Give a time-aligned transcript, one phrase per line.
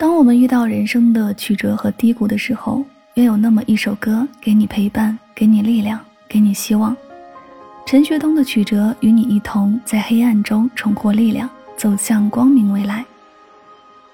[0.00, 2.82] 当我们遇到人生的曲折和低谷的时候，
[3.16, 6.96] 愿有那么一首歌给你陪伴，给你力量，给你希望。
[7.84, 13.04] 陈学冬的曲折与你一同在黑暗中重获力量，走向光明未来。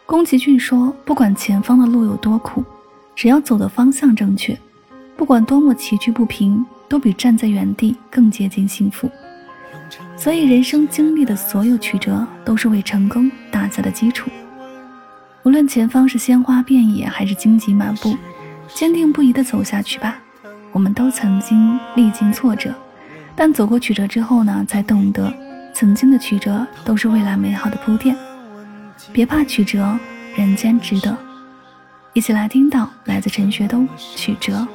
[0.07, 2.65] 宫崎骏说：“不管前方的路有多苦，
[3.15, 4.59] 只要走的方向正确，
[5.17, 9.09] 不管多么崎岖不平，都比站在原地更接近幸福。”
[10.19, 14.29] 所以，人生经历的所有曲折，都是为成功打下的基础。
[15.47, 18.19] 无论前方是鲜花遍野，还是荆棘满布，
[18.75, 20.19] 坚定不移地走下去吧。
[20.73, 22.75] 我们都曾经历经挫折，
[23.37, 25.33] 但走过曲折之后呢，才懂得
[25.73, 28.17] 曾经的曲折都是未来美好的铺垫。
[29.13, 29.97] 别怕曲折，
[30.35, 31.17] 人间值得。
[32.13, 34.67] 一起来听到来自陈学冬曲折。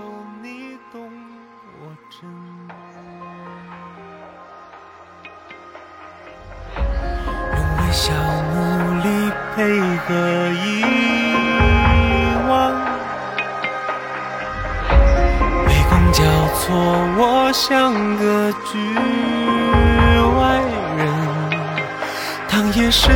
[9.62, 10.16] 配合
[10.66, 10.82] 遗
[12.50, 12.74] 忘，
[15.68, 16.24] 杯弓交
[16.56, 16.74] 错，
[17.16, 17.22] 我
[17.54, 18.80] 像个局
[20.40, 20.42] 外
[20.98, 21.00] 人。
[22.50, 23.16] 当夜深，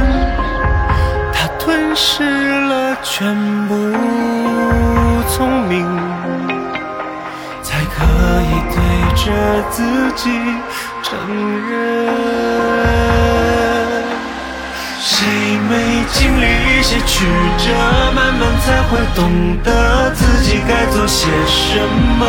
[1.34, 3.36] 他吞噬了全
[3.68, 3.74] 部
[5.28, 5.84] 聪明，
[7.64, 8.06] 才可
[8.44, 8.78] 以对
[9.16, 9.26] 着
[9.72, 10.30] 自己
[11.02, 11.10] 承
[11.72, 13.35] 认。
[15.18, 15.24] 谁
[15.70, 15.72] 没
[16.12, 17.26] 经历一些曲
[17.58, 17.64] 折，
[18.14, 21.80] 慢慢才会懂得自己该做些什
[22.20, 22.26] 么。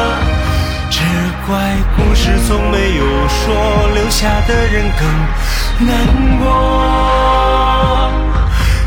[0.88, 1.00] 只
[1.48, 1.58] 怪
[1.96, 3.44] 故事从没有说，
[3.92, 5.02] 留下的人更
[5.84, 5.90] 难
[6.38, 6.44] 过。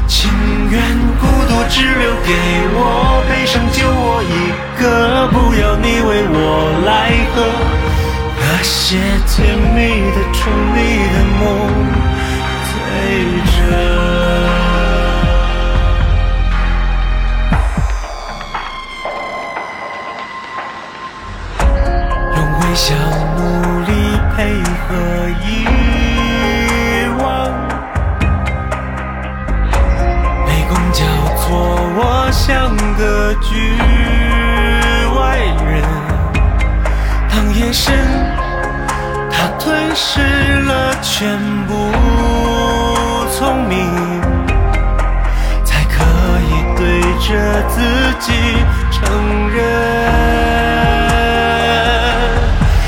[0.07, 0.31] 情
[0.71, 0.81] 愿
[1.19, 2.31] 孤独只留给
[2.75, 4.33] 我，悲伤就我一
[4.81, 6.39] 个，不要你为我
[6.85, 6.89] 来
[7.35, 7.35] 喝。
[8.39, 8.95] 那些
[9.27, 9.35] 甜
[9.75, 9.77] 蜜
[10.15, 10.39] 的、宠
[10.73, 10.77] 溺
[11.11, 12.08] 的梦。
[22.35, 22.95] 用微笑
[23.37, 23.39] 努
[23.85, 23.91] 力
[24.35, 24.37] 配
[24.87, 24.87] 合
[25.43, 25.45] 遗
[27.21, 27.27] 忘，
[30.45, 30.99] 杯弓交
[31.37, 31.47] 错，
[31.95, 31.99] 我
[32.31, 33.47] 像个局
[35.15, 35.19] 外
[35.65, 35.71] 人。
[37.29, 37.87] 当夜深，
[39.31, 40.21] 他吞噬
[40.61, 42.38] 了全部。
[43.39, 43.77] 聪明，
[45.63, 46.03] 才可
[46.43, 47.79] 以对着自
[48.19, 48.33] 己
[48.91, 48.99] 承
[49.49, 49.57] 认。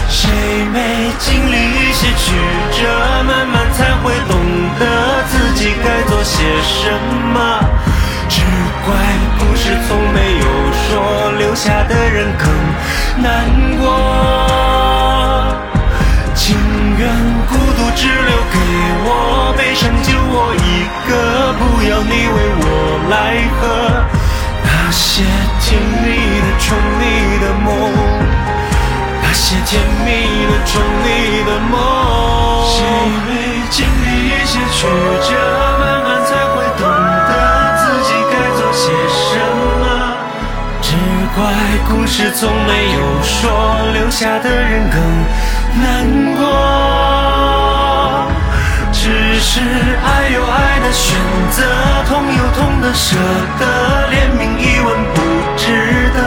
[0.10, 0.30] 谁
[0.74, 2.36] 没经历一些曲
[2.74, 2.84] 折，
[3.24, 4.36] 慢慢才会懂
[4.78, 6.92] 得自己该做些什
[7.34, 7.38] 么。
[8.28, 8.42] 只
[8.86, 8.94] 怪
[9.40, 12.46] 故事从没有说，留下的人更
[13.24, 13.46] 难
[13.80, 13.88] 过。
[16.36, 16.58] 情
[16.98, 17.08] 愿
[17.48, 17.90] 孤独
[25.22, 25.28] 些
[25.60, 26.08] 甜蜜
[26.42, 27.04] 的、宠你
[27.38, 27.70] 的梦，
[29.22, 30.10] 那些甜蜜
[30.50, 31.08] 的、宠你
[31.46, 31.78] 的梦。
[32.66, 32.82] 谁
[33.28, 33.30] 没
[33.70, 34.88] 经历一些曲
[35.22, 35.30] 折，
[35.80, 36.82] 慢慢才会懂
[37.30, 37.32] 得
[37.78, 38.84] 自己该做些
[39.14, 39.38] 什
[39.80, 39.84] 么。
[40.82, 40.88] 只
[41.36, 41.40] 怪
[41.88, 43.42] 故事从没有说，
[43.94, 45.00] 留下的人更。
[45.82, 45.86] 难
[46.36, 46.42] 过，
[48.94, 51.18] 只是爱有爱的选
[51.52, 51.64] 择，
[52.08, 53.16] 痛有痛的舍
[53.60, 53.66] 得，
[54.12, 55.18] 怜悯一文不
[55.58, 55.64] 值
[56.14, 56.20] 得。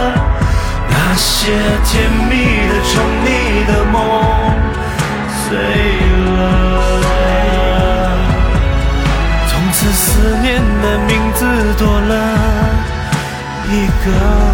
[0.88, 1.52] 那些
[1.84, 2.32] 甜蜜
[2.68, 2.92] 的宠
[3.24, 3.26] 溺
[3.66, 3.94] 的梦，
[5.28, 5.46] 碎
[6.36, 6.38] 了。
[9.48, 11.40] 从此思念的名字
[11.78, 12.12] 多了
[13.70, 14.53] 一个。